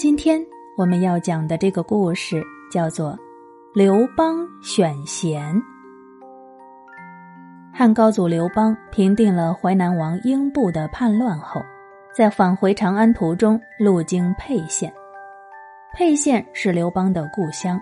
[0.00, 0.42] 今天
[0.78, 3.10] 我们要讲的这个故事叫做
[3.74, 5.54] 《刘邦选贤》。
[7.70, 11.60] 汉高祖刘邦平定了淮南王英布的叛乱后，
[12.16, 14.90] 在返回长安途中路经沛县。
[15.92, 17.78] 沛县是刘邦的故乡，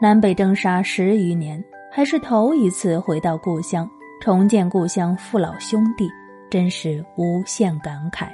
[0.00, 3.88] 南北征杀十余年，还是头一次回到故乡，
[4.20, 6.10] 重见故乡父老兄弟，
[6.50, 8.30] 真是无限感慨。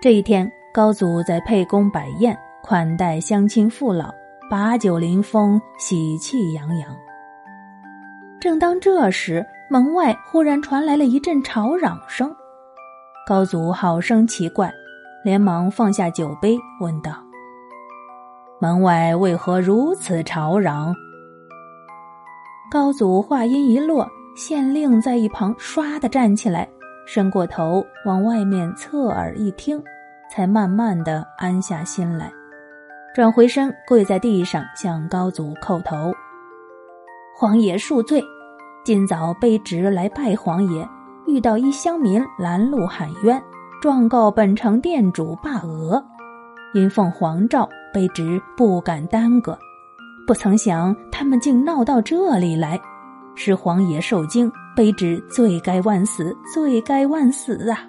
[0.00, 0.52] 这一天。
[0.74, 4.10] 高祖在沛宫摆宴，款待乡亲父老，
[4.50, 6.96] 把酒临风，喜气洋洋。
[8.40, 12.34] 正当这时，门外忽然传来了一阵吵嚷声。
[13.26, 14.72] 高祖好生奇怪，
[15.22, 17.12] 连忙放下酒杯，问道
[18.58, 20.94] ：“门外为何如此吵嚷？”
[22.72, 26.66] 高祖话音一落，县令在一旁唰的站起来，
[27.06, 29.78] 伸过头往外面侧耳一听。
[30.34, 32.32] 才慢慢的安下心来，
[33.14, 36.10] 转回身跪在地上向高祖叩头。
[37.38, 38.24] 皇爷恕罪，
[38.82, 40.88] 今早卑职来拜皇爷，
[41.26, 43.38] 遇到一乡民拦路喊冤，
[43.82, 46.02] 状告本城店主霸鹅。
[46.72, 49.58] 因奉皇诏，卑职不敢耽搁，
[50.26, 52.80] 不曾想他们竟闹到这里来，
[53.34, 57.80] 使皇爷受惊，卑职罪该万死，罪该万死啊！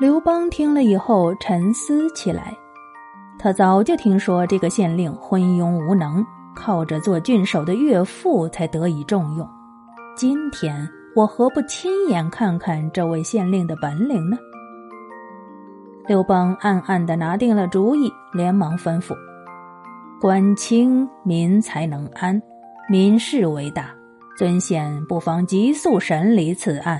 [0.00, 2.56] 刘邦听了以后沉思起来，
[3.38, 6.24] 他早就听说这个县令昏庸无能，
[6.56, 9.46] 靠着做郡守的岳父才得以重用。
[10.16, 14.38] 今天我何不亲眼看看这位县令的本领呢？
[16.06, 19.14] 刘邦暗暗的拿定了主意，连忙吩咐
[20.18, 22.40] ：“官清民才能安，
[22.88, 23.90] 民事为大，
[24.38, 26.98] 尊县不妨急速审理此案。”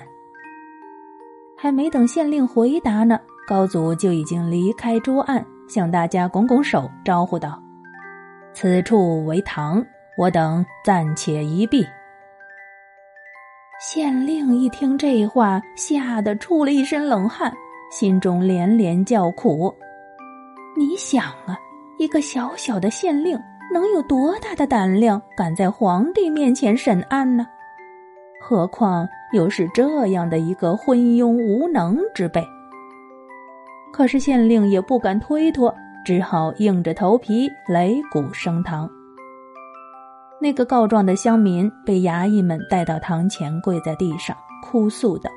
[1.62, 7.62] 还没等县令回答呢，高祖就已经离开桌案，向大家拱拱手，招呼道
[8.54, 9.84] ：“此处为堂，
[10.16, 11.86] 我等暂且一避。”
[13.78, 17.52] 县令一听这话，吓得出了一身冷汗，
[17.90, 19.74] 心中连连叫苦。
[20.78, 21.58] 你想啊，
[21.98, 23.38] 一个小小的县令，
[23.70, 27.46] 能有多大的胆量，敢在皇帝面前审案呢？
[28.40, 32.46] 何况又是这样的一个昏庸无能之辈。
[33.92, 35.74] 可是县令也不敢推脱，
[36.04, 38.88] 只好硬着头皮擂鼓升堂。
[40.40, 45.30] 那个告状的乡民被衙役们带到堂前，跪在地上哭诉道：“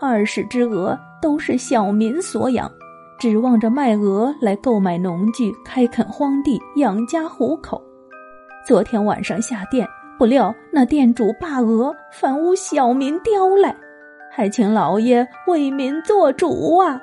[0.00, 2.70] 二十只鹅都是小民所养，
[3.18, 7.80] 指望着卖鹅来购买农具，开垦荒地，养家糊口。
[8.66, 9.86] 昨天晚上下店。”
[10.18, 13.74] 不料那店主霸鹅，反诬小民刁来，
[14.32, 17.00] 还请老爷为民做主啊！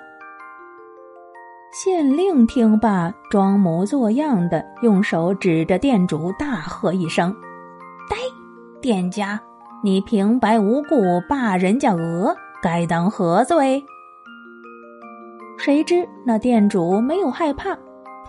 [1.71, 7.33] 县令听罢，装模作样的用手指着店主，大喝一声
[8.11, 8.17] ：“呆，
[8.81, 9.39] 店家，
[9.81, 10.97] 你平白无故
[11.29, 13.81] 霸人家鹅，该当何罪？”
[15.57, 17.77] 谁知那店主没有害怕，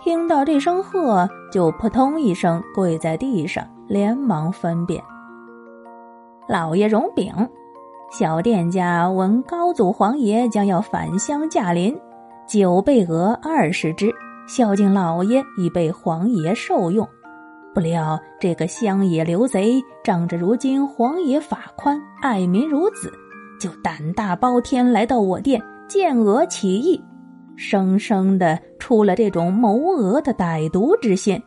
[0.01, 3.65] 听到这声喝，就扑通一声跪在地上。
[3.87, 5.01] 连忙分辨
[6.47, 7.33] ：“老爷容禀，
[8.11, 11.97] 小店家闻高祖皇爷将要返乡驾临，
[12.47, 14.13] 九备鹅二十只，
[14.47, 17.07] 孝敬老爷已被皇爷受用。
[17.73, 23.11] 不料这个乡野刘贼，仗着如今皇爷法宽，爱民如子，
[23.59, 27.01] 就胆大包天来到我店，见鹅起义，
[27.55, 31.41] 生生的出了这种谋鹅的歹毒之心。”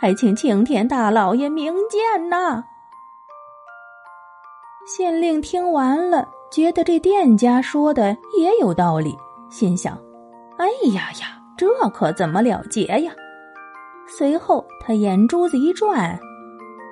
[0.00, 2.64] 还请青天大老爷明鉴呐！
[4.86, 9.14] 县令听完了，觉得这店家说的也有道理，
[9.50, 9.98] 心想
[10.56, 13.12] ：“哎呀呀，这可怎么了结呀？”
[14.08, 16.18] 随后他眼珠子一转：“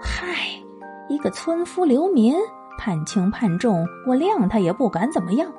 [0.04, 0.26] 嗨，
[1.08, 2.36] 一个村夫流民，
[2.76, 5.50] 判轻判重，我谅他也不敢怎么样。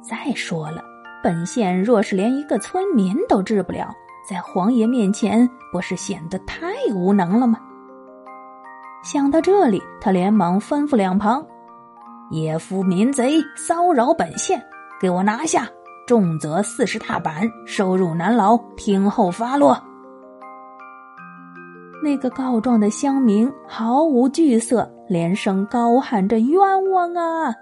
[0.00, 0.84] 再说了，
[1.20, 3.92] 本县若是连一个村民都治不了。”
[4.28, 7.60] 在皇爷面前，不是显得太无能了吗？
[9.04, 11.46] 想到这里，他连忙吩咐两旁
[12.32, 14.60] ：“野夫民贼骚扰本县，
[15.00, 15.68] 给我拿下，
[16.08, 19.80] 重则四十踏板，收入南牢，听候发落。”
[22.02, 27.54] 那个告状的乡民毫无惧色，连声高喊着：“冤枉啊！”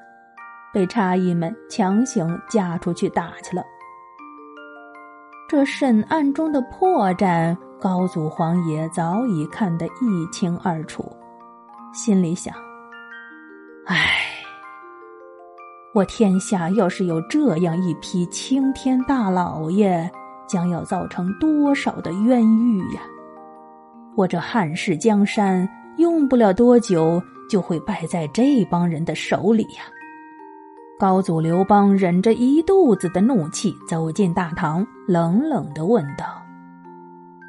[0.72, 3.62] 被差役们强行架出去打去了。
[5.56, 11.04] 这审案中的破绽，高祖皇爷早已看得一清二楚，
[11.92, 12.52] 心里想
[13.86, 14.16] ：“唉，
[15.94, 20.10] 我天下要是有这样一批青天大老爷，
[20.48, 23.02] 将要造成多少的冤狱呀！
[24.16, 25.68] 我这汉室江山，
[25.98, 29.84] 用不了多久就会败在这帮人的手里呀！
[30.96, 36.40] 高祖刘邦忍着一肚子的怒气走进大堂，冷冷的问道：“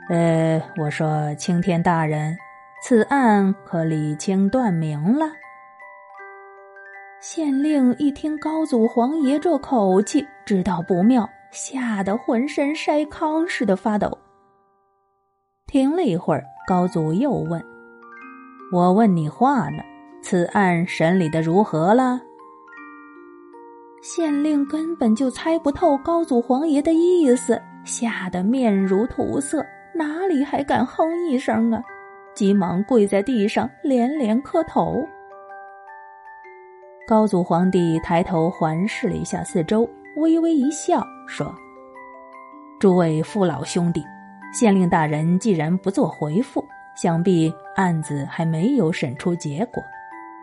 [0.09, 2.35] 呃，我说青天大人，
[2.81, 5.27] 此案可理清断明了？”
[7.21, 14.17] 县令一听高祖皇爷这口气，知道不妙，吓得浑身筛糠似的发抖。
[15.67, 17.63] 停了一会儿，高祖又问
[18.73, 19.83] ：“我问你话呢，
[20.23, 22.19] 此案审理的如何了？”
[24.05, 29.65] 县令根本就猜不透高祖皇爷的意思，吓得面如土色，
[29.95, 31.81] 哪里还敢哼一声啊？
[32.35, 35.03] 急忙跪在地上，连连磕头。
[37.07, 41.51] 高祖皇帝抬头环视了一下四周，微微一笑，说
[42.79, 44.05] ：“诸位父老兄弟，
[44.53, 46.63] 县令大人既然不做回复，
[46.95, 49.81] 想必案子还没有审出结果。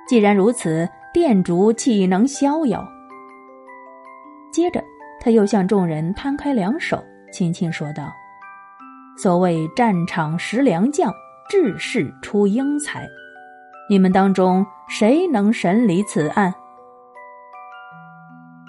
[0.09, 2.85] 既然如此，店主岂能逍遥？”
[4.53, 4.85] 接着，
[5.21, 7.03] 他又向众人摊开两手，
[7.33, 8.13] 轻轻说道
[9.17, 11.13] ：“所谓战场识良将，
[11.49, 13.09] 治世出英才。
[13.89, 16.55] 你们当中谁能审理此案？”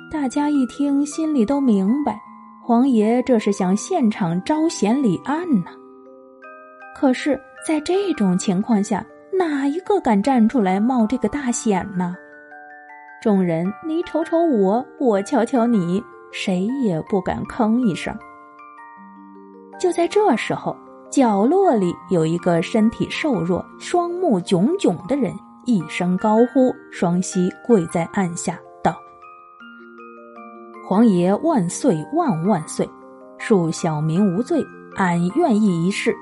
[0.09, 2.19] 大家一听，心里都明白，
[2.63, 5.71] 皇爷这是想现场招贤理案呢。
[6.95, 9.03] 可是，在这种情况下，
[9.37, 12.15] 哪一个敢站出来冒这个大险呢？
[13.23, 16.03] 众人，你瞅瞅我，我瞧瞧你，
[16.33, 18.13] 谁也不敢吭一声。
[19.79, 20.75] 就在这时候，
[21.09, 25.33] 角落里有一个身体瘦弱、双目炯炯的人，
[25.65, 28.93] 一声高呼，双膝跪在案下，道
[30.85, 32.85] ：“皇爷万岁万万岁！
[33.39, 34.61] 恕小民无罪，
[34.97, 36.13] 俺愿意一试。”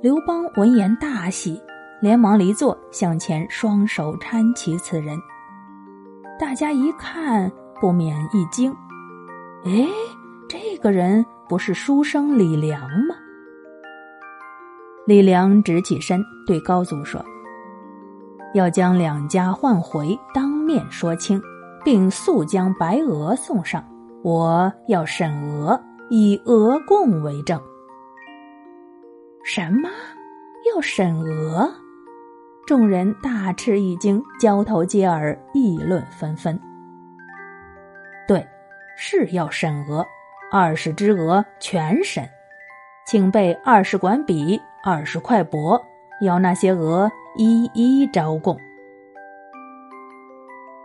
[0.00, 1.60] 刘邦闻言大喜，
[2.00, 5.18] 连忙离座，向前双手搀起此人。
[6.38, 7.50] 大家一看，
[7.80, 8.74] 不免一惊
[9.64, 9.86] ：“哎，
[10.48, 13.14] 这个人不是书生李良吗？”
[15.06, 17.24] 李良直起身，对高祖说
[18.54, 21.40] ：“要将两家换回，当面说清，
[21.84, 23.84] 并速将白鹅送上。
[24.22, 25.80] 我要审鹅，
[26.10, 27.60] 以鹅贡为证。”
[29.44, 29.88] 什么？
[30.74, 31.70] 要审鹅？
[32.66, 36.58] 众人大吃一惊，交头接耳，议论纷纷。
[38.26, 38.46] 对，
[38.96, 40.02] 是要审鹅，
[40.50, 42.26] 二十只鹅全审，
[43.06, 45.78] 请备二十管笔，二十块帛，
[46.22, 48.58] 要那些鹅一一招供。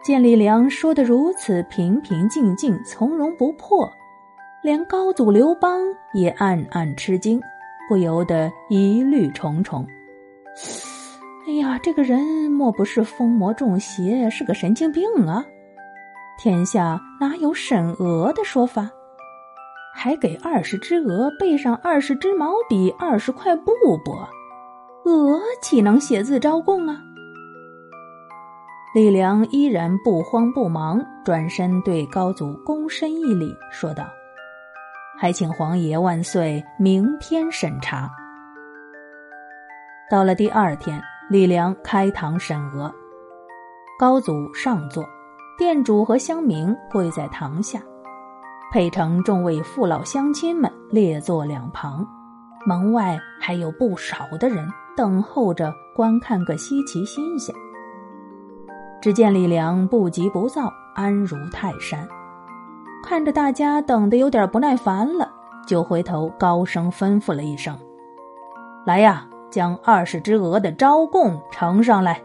[0.03, 3.89] 见李良说的如此平平静静、从容不迫，
[4.61, 5.81] 连高祖刘邦
[6.13, 7.39] 也暗暗吃惊，
[7.87, 9.87] 不由得疑虑重重。
[11.49, 15.43] 哎呀，这个人莫不是疯魔中邪，是个神经病啊！
[16.37, 18.87] 天下哪有审鹅的说法？
[19.95, 23.71] 还给二十只鹅备上二十支毛笔、二十块布
[24.05, 24.27] 帛，
[25.05, 27.01] 鹅岂能写字招供啊？
[28.93, 34.05] 李良依然不慌不忙，转身对高祖躬身一礼，说道
[35.17, 38.07] ：“还请皇爷万岁，明天审查。”
[40.11, 41.01] 到了第二天。
[41.29, 42.91] 李良开堂审鹅，
[43.99, 45.05] 高祖上座，
[45.59, 47.79] 店主和乡民跪在堂下，
[48.71, 52.03] 沛城众位父老乡亲们列坐两旁，
[52.65, 54.67] 门外还有不少的人
[54.97, 57.53] 等候着观看个稀奇新鲜。
[58.99, 62.07] 只见李良不急不躁，安如泰山，
[63.03, 65.31] 看着大家等得有点不耐烦了，
[65.67, 67.77] 就回头高声吩咐了一声
[68.83, 72.21] ：“来呀！”将二十只鹅的招供呈上来。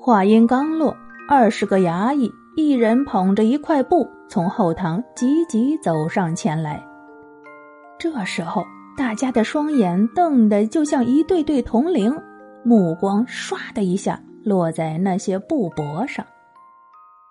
[0.00, 0.96] 话音刚落，
[1.28, 6.82] 二十个衙役一人捧着一块布，从后堂急急走上前来。
[7.98, 8.64] 这时候，
[8.96, 12.16] 大家的双眼瞪得就像一对对铜铃，
[12.64, 16.24] 目光唰的一下落在那些布帛上，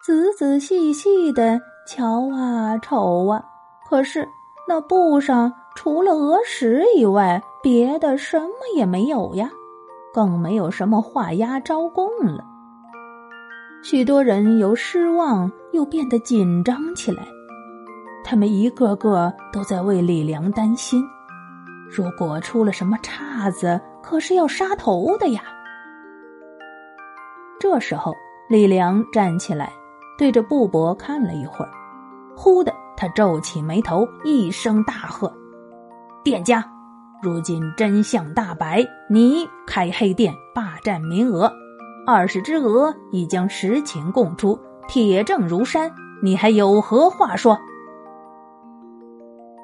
[0.06, 3.44] 仔仔细细的瞧啊瞅啊，
[3.90, 4.28] 可是
[4.68, 9.48] 那布上除了鹅食以外，别的什么也没有呀，
[10.12, 12.44] 更没有什么画押招供了。
[13.84, 17.28] 许多人由失望又变得紧张起来，
[18.26, 21.06] 他们一个个都在为李良担心。
[21.88, 25.44] 如果出了什么岔子，可是要杀头的呀。
[27.60, 28.16] 这时候，
[28.50, 29.72] 李良站起来，
[30.18, 31.70] 对着布帛看了一会儿，
[32.36, 35.32] 忽的他皱起眉头，一声大喝
[36.28, 36.62] ：“店家，
[37.24, 41.50] 如今真相大白，你开黑店霸占名额，
[42.06, 45.90] 二十只鹅已将实情供出，铁证如山，
[46.22, 47.58] 你还有何话说？”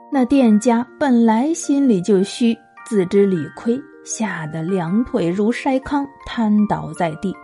[0.10, 7.36] 那店家本来心里就虚，自知理亏，吓得两腿如筛糠，瘫倒在地，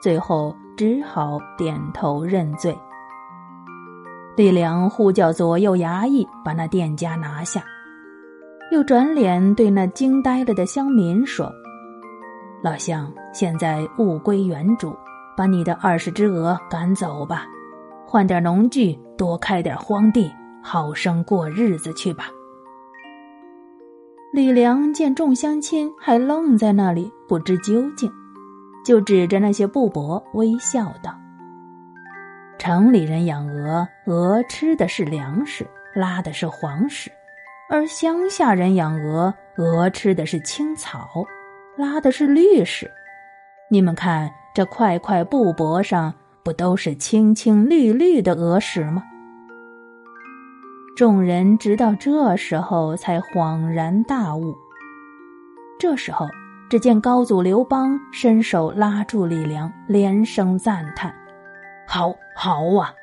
[0.00, 2.78] 最后只好点头认罪。
[4.36, 7.60] 李良呼叫左右衙役把那店家拿下，
[8.70, 11.52] 又转脸对那惊呆了的乡民说
[12.62, 14.96] ：“老乡，现在物归原主，
[15.36, 17.46] 把你的二十只鹅赶走吧，
[18.06, 22.26] 换点农具，多开点荒地。”好生过日子去吧。
[24.32, 28.12] 李良见众乡亲还愣在那里不知究竟，
[28.84, 31.16] 就指着那些布帛微笑道
[32.58, 37.08] ：“城里人养鹅，鹅吃的是粮食，拉的是黄屎；
[37.70, 41.06] 而乡下人养鹅，鹅吃的是青草，
[41.76, 42.90] 拉的是绿屎。
[43.70, 49.02] 你们看这块块布帛上，不都是青青绿绿的鹅屎吗？”
[50.96, 54.56] 众人直到这时候才恍然大悟。
[55.78, 56.26] 这时候，
[56.70, 61.14] 只见高祖刘邦伸手拉住李良，连声赞叹
[61.86, 62.94] ：“好，好啊！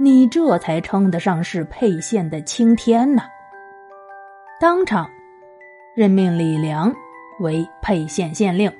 [0.00, 3.22] 你这才称得上是沛县的青天呐！”
[4.64, 5.10] 当场
[5.94, 6.90] 任命李良
[7.38, 8.72] 为沛县县令，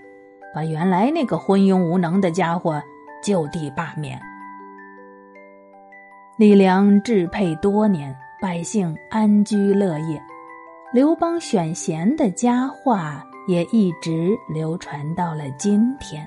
[0.55, 2.83] 把原来那个昏庸无能的家伙
[3.23, 4.19] 就地罢免。
[6.39, 8.17] 李良治沛多年。
[8.41, 10.23] 百姓安居乐业，
[10.93, 16.27] 刘邦选贤的佳话也一直流传到了今天。